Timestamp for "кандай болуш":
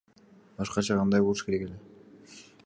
1.01-1.45